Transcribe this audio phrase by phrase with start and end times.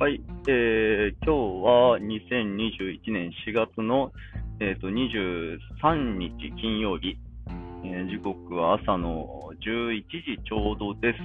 [0.00, 1.30] はい、えー、今日
[1.62, 4.12] は2021年4月の、
[4.58, 7.18] えー、と23日金曜日、
[7.84, 11.18] えー時刻は朝の11時ちょうどです。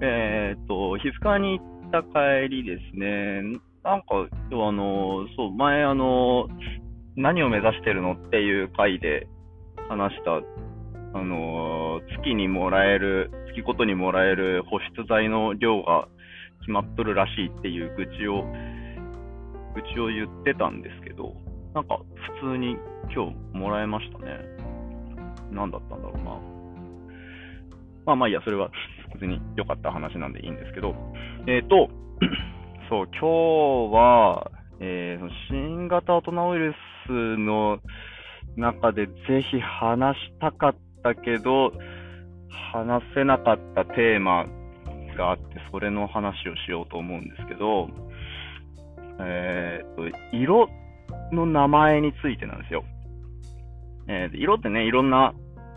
[0.00, 3.42] えっ、と、皮膚科に行った帰りですね、
[3.84, 6.48] なんか今日あの、そう、前あの、
[7.16, 9.28] 何を目指してるのっていう回で
[9.90, 10.36] 話した、
[11.18, 16.08] あの、月にもらえる、月ごとにもらえる保湿剤の量が
[16.62, 18.44] 決まっとるらしいっていう愚痴を、
[19.74, 21.34] 愚痴を言ってたんですけど、
[21.74, 21.98] なんか
[22.40, 22.76] 普通に
[23.14, 24.38] 今日もらえましたね。
[25.50, 26.22] 何だったんだろうな。
[28.06, 28.70] まあまあいいや、それは
[29.14, 30.94] 別に良かった話なんでいいんですけど、
[31.46, 31.88] えっ、と、
[32.88, 34.50] そう、今日は、
[34.80, 36.74] えー新型オトナウイル
[37.06, 37.78] スの
[38.56, 41.72] 中でぜひ話したかったけど、
[42.72, 44.46] 話せなかったテーマ
[45.16, 47.88] があって、それの話をしようと思うんですけど、
[49.20, 50.68] えーと、色
[51.32, 52.84] の名前についてなんですよ。
[54.08, 55.34] えー色ってね、いろんな、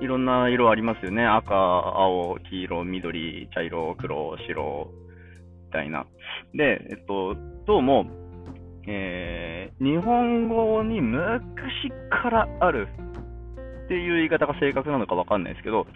[0.00, 1.26] いろんな色ありますよね。
[1.26, 4.90] 赤、青、黄色、緑、茶色、黒、白、
[5.66, 6.06] みたいな。
[6.54, 8.06] で、えっと、どうも、
[8.86, 11.90] えー日本語に昔
[12.22, 12.88] からある
[13.84, 15.86] っていう言い方が正確なのかわかんないですけど、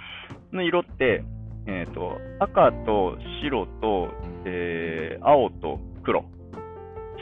[0.52, 1.24] の色って、
[1.66, 4.08] えっ、と、赤と白と、
[4.44, 6.25] えー青と黒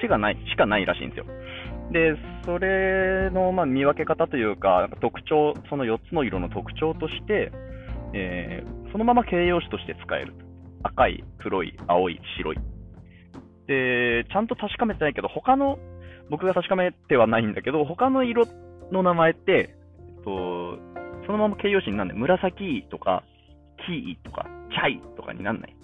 [0.01, 1.25] しかない、しかないらしいんですよ。
[1.91, 7.51] で、それの、まあ、見分け方というか、特徴、その4つの色の特徴として、
[8.15, 10.35] えーそのまま形容詞として使える。
[10.83, 12.57] 赤い、黒い、青い、白い。
[13.67, 15.79] で、ちゃんと確かめてないけど、他の、
[16.31, 18.47] 僕が確かめてはないんだけど、他の色
[18.93, 19.77] の名前って、
[20.17, 20.79] えっと、
[21.27, 22.19] そのまま形容詞になるんない。
[22.19, 23.25] 紫とか、
[23.89, 24.47] 黄とか、
[24.79, 25.75] 茶いとかになんない。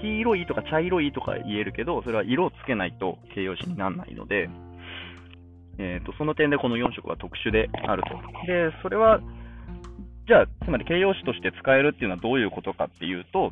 [0.00, 4.48] 黄色いとか茶色いとか言えるけど、それは色をつけないと形容詞にならないので、
[5.78, 8.10] えっと、その点でこの4色は特殊であると。
[8.46, 9.20] で、それは、
[10.26, 13.50] じゃあ、つまり形容詞として使えるっていうのはどういうことかっていうと、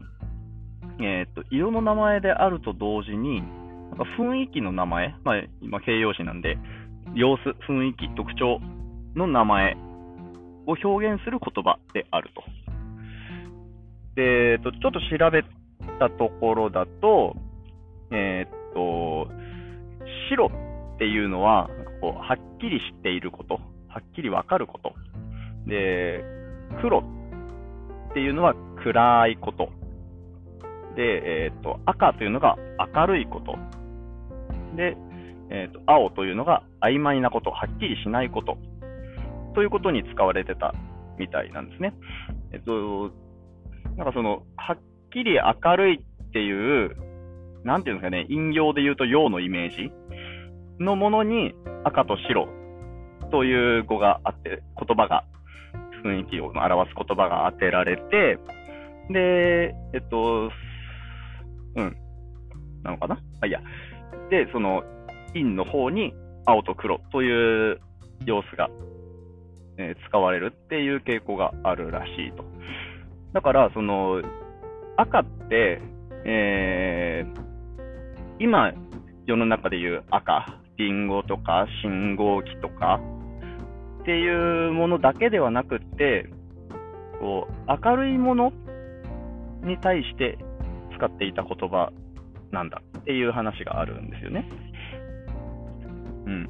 [1.01, 3.43] えっと、色の名前であると同時に、
[3.91, 6.59] なんか雰囲気の名前、まあ、今形容詞なんで、
[7.15, 8.61] 様子、雰囲気、特徴
[9.15, 9.77] の名前
[10.67, 12.43] を表現する言葉であると。
[14.19, 15.45] で、えっと、ちょっと調べ
[16.01, 17.37] たところだと、
[18.11, 19.29] えっと、
[20.29, 20.47] 白
[20.97, 21.71] っていうのは、
[22.01, 24.93] こうはっきり知っていること、はっきりわかること。
[25.69, 26.25] で、
[26.81, 29.69] 黒っていうのは暗いこと。
[30.97, 32.57] で、えっと、赤というのが
[32.93, 33.57] 明るいこと。
[34.75, 34.97] で、
[35.51, 38.59] えっと、青というのが曖昧なこと、はっきりしないこと。
[39.55, 40.75] ということに使われてた
[41.21, 41.95] みたいなんですね。
[42.53, 43.13] えっと、
[43.99, 44.79] なんかその、はっ
[45.11, 46.97] きり明るいっていう、
[47.65, 49.91] なんていうんですかね、陰陽で言うと陽のイメージ
[50.79, 52.49] のものに赤と白
[53.33, 55.25] という語があって、言葉が、
[56.05, 58.39] 雰囲気を表す言葉が当てられて、
[59.11, 60.53] で、えっと、
[61.75, 61.97] うん、
[62.85, 63.19] なのかな？
[63.41, 63.61] あ、いや。
[64.31, 64.85] で、その、
[65.33, 66.15] 陰の方に
[66.47, 67.81] 青と黒という
[68.25, 68.71] 様子が、
[69.77, 72.45] えー使われるっていう傾向があるらしいと。
[73.33, 74.23] だから、その、
[74.97, 75.81] 赤って、
[76.25, 77.49] えー
[78.41, 78.73] 今、
[79.27, 80.47] 世の中でいう赤、
[80.77, 83.01] リンゴとか信号機とか
[84.03, 86.31] っていうものだけではなくって、
[87.19, 88.53] こう、明るいもの
[89.65, 90.39] に対して
[90.97, 91.91] 使っていた言葉
[92.53, 94.49] なんだっていう話があるんですよね。
[96.27, 96.45] うん。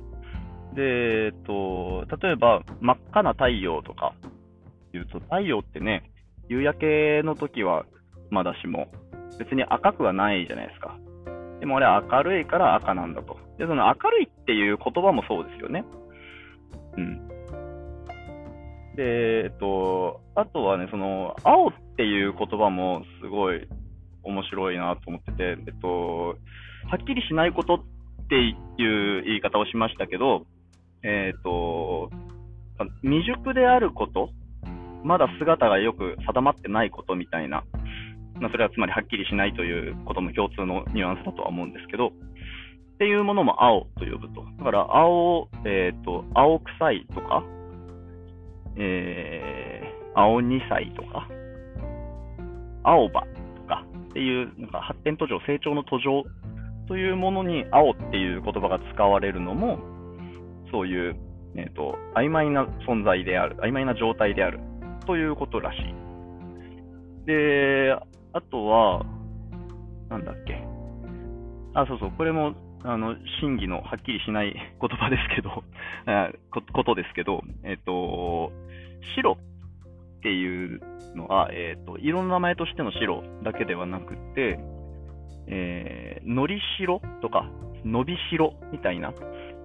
[0.75, 4.13] で、えっと、例えば、真っ赤な太陽とか
[4.93, 6.03] 言うと、太陽ってね、
[6.49, 7.85] 夕焼けの時は
[8.31, 8.89] まだしも、
[9.39, 10.97] 別に赤くはないじゃないですか。
[11.61, 13.37] でもあれ明るいから赤なんだと。
[13.59, 15.85] で、その明るいっていう言葉もそうですよね。
[16.97, 17.29] うん。
[18.97, 23.69] で、えっと、あとはね、その、青っていう言葉もすごい
[24.23, 26.35] 面白いなと思ってて、えっと、は
[27.01, 27.79] っきりしないことっ
[28.29, 30.47] ていう言い方をしましたけど、
[31.03, 32.11] えっと、
[33.03, 34.31] 未熟であること、
[35.05, 37.65] まだ姿がよく定まってないことみたいな、
[38.41, 42.11] まあ、それはつまりはっきりしないということも共通のニュアンスだとは思うんですけど、っ
[42.99, 44.45] ていうものも青と呼ぶと。
[44.59, 47.45] だから青、えっ、と、青臭いとか、
[48.77, 51.29] えー、青二歳とか、
[52.83, 53.21] 青葉
[53.57, 56.25] とかっていう、なんか発展途上、成長の途上
[56.89, 59.79] というものに青っていう言葉が使われるのも、
[60.73, 61.17] そういう、
[61.55, 64.59] えっ、と、曖昧な存在である、曖昧な状態である。
[65.09, 67.27] ということらしい。
[67.27, 67.97] で、
[68.35, 69.07] あとは、
[70.11, 70.63] なんだっけ。
[71.73, 72.53] あ、そうそう、これも、
[72.85, 75.65] あの、真偽のはっきりしない言葉ですけど、
[76.53, 78.53] こことですけど、えっ、ー、と、
[79.17, 79.39] 白
[80.19, 80.81] っていう
[81.17, 84.61] のは、えっ、ー、と、色の名前としての白だけではなくて、
[85.47, 87.49] えー、のりしろとか、
[87.83, 89.15] 伸びしろみたいな、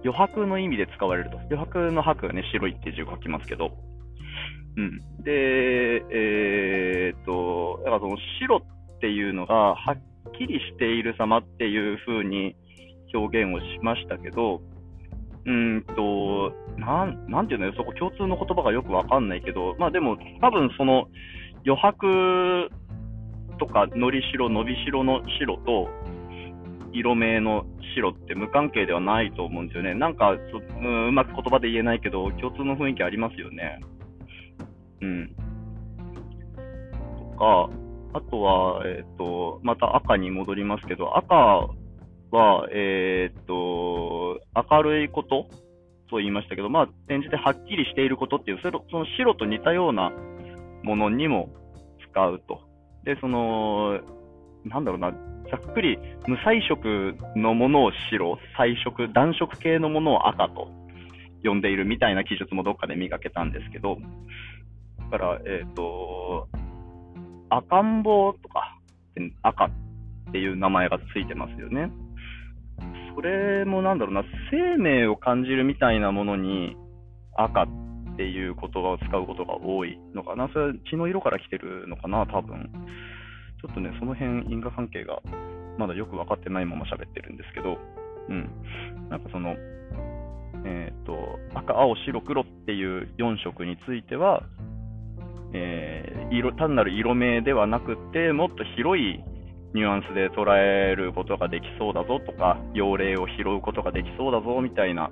[0.02, 1.36] 余白の意味で使われると。
[1.50, 3.72] 余白の白がね、白いって字を書きますけど、
[4.76, 4.98] うん。
[5.22, 5.30] で、
[6.10, 12.56] えー、っと、だからその白っていうのが、はっきりしている様っていう風に
[13.14, 14.60] 表現をしましたけど、
[15.46, 21.06] うんと、なん、なんていうのよ、そこ共通の言葉がよくわかんないけど、まあでも、多分その
[21.66, 22.70] 余白
[23.58, 25.88] とか、のりしろ、伸びしろの白と、
[26.92, 29.94] 色名の白って無関係ではないと思うんですよね。
[29.94, 33.80] なんかそ、う、うまく言葉で言えないけど、共通の雰囲気ありますよね。
[35.04, 35.36] うん。
[37.18, 37.68] とか、
[38.14, 44.40] あとは、えっ、ー、と、また赤に戻りますけど、赤は、えっ、ー、と、
[44.70, 45.48] 明るいこと
[46.08, 50.12] と言いましたけど、まあ、転じてはっきりしていることっていう、その白と似たような
[50.82, 51.50] ものにも
[52.10, 52.60] 使うと。
[53.04, 54.00] で、その、
[54.64, 55.12] なんだろうな、
[55.50, 60.70] ざっくり無彩色のものを白、彩色、暖色系のものを赤と
[61.44, 63.98] 呼んでいるみたいな記述もどっかで見かけたんですけど、
[65.14, 66.48] から、えっ、ー、と、
[67.48, 68.80] 赤ん坊とか、
[69.42, 69.70] 赤っ
[70.32, 71.90] ていう名前がついてますよね。
[73.14, 76.76] それもなんだろうな、生命を感じるみたいなものに
[77.36, 77.66] 赤っ
[78.16, 80.48] ていう言葉を使うことが多いのかな。
[80.48, 82.68] それは血の色から来てるのかな、多分。
[83.62, 85.22] ちょっとね、その辺因果関係が
[85.78, 87.78] まだよく分かってないまま喋ってるんですけど、
[88.28, 88.50] うん。
[89.10, 89.54] なんかその、
[90.64, 94.42] えっ、ー、と、赤、青、白、黒っていう4色については、
[95.54, 99.22] えー、色単なる色名ではなくて、もっと広い
[99.74, 105.10] ニュアンスで捉えることができそうだぞとか、用例を拾うことができそうだぞみたいな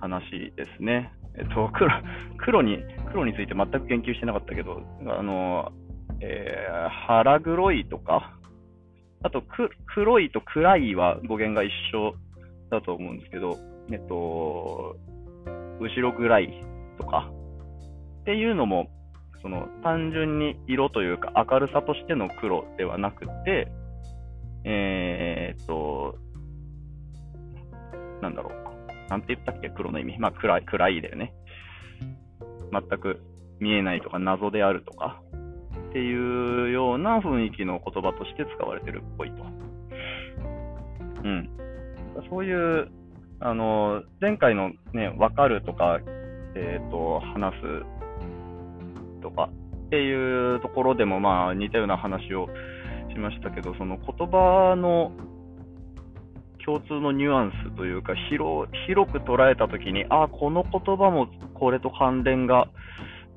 [0.00, 1.12] 話ですね。
[1.38, 1.90] えっと、黒
[2.38, 2.78] 黒に
[3.12, 5.72] 黒について全く研究してなかったけど、あの
[6.20, 8.36] えー、腹黒いとか、
[9.22, 9.42] あと、
[9.86, 12.14] 黒いと暗いは語源が一緒
[12.70, 13.56] だと思うんですけど、
[13.90, 14.96] えっと、
[15.78, 16.64] 後ろ暗い
[16.98, 17.30] とか、
[18.22, 18.88] っていうのも、
[19.42, 23.68] その単純に色というか明るさとしての黒ではなくて、
[24.64, 26.16] えー、っと、
[28.20, 28.60] なんだろう。
[29.08, 29.70] なんて言ったっけ？
[29.70, 30.18] 黒の意味。
[30.18, 31.32] まあ暗い、暗いだよね。
[32.72, 33.20] 全く
[33.58, 35.22] 見えないとか謎であるとか、
[35.88, 39.42] っていうような雰囲気の言葉として使われてるっぽいと。
[41.24, 41.50] うん。
[42.28, 42.88] そういう、
[43.40, 45.98] あの、前回のね、わかるとか、
[46.54, 47.60] えっ、ー、と、話す
[49.20, 49.50] とか
[49.86, 52.48] っていうところでもまあ似たような話を
[53.12, 55.12] しましたけど、その言葉の
[56.64, 62.68] 共通のニュアンスというか広、広く捉えたときに、ああ、この言葉もこれと関連が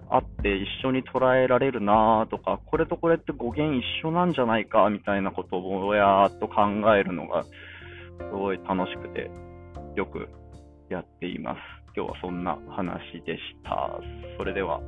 [0.09, 6.61] あって一緒に捉えられるなとか、これとこれって語源一緒なんじゃないかみたいなことをやっと考
[6.95, 7.49] えるのがす
[8.31, 9.31] ごい楽しくて
[9.95, 10.29] よく
[10.89, 11.57] やっています。
[11.95, 13.99] 今日はそんな話でした。
[14.37, 14.81] それでは。